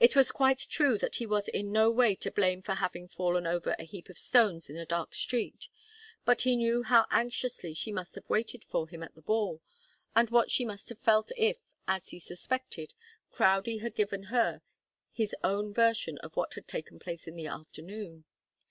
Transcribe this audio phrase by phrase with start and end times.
[0.00, 3.46] It was quite true that he was in no way to blame for having fallen
[3.46, 5.68] over a heap of stones in a dark street,
[6.24, 9.60] but he knew how anxiously she must have waited for him at the ball,
[10.14, 12.94] and what she must have felt if, as he suspected,
[13.30, 14.62] Crowdie had given her
[15.12, 18.24] his own version of what had taken place in the afternoon.